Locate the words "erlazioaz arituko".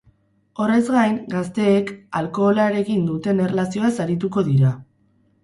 3.45-4.47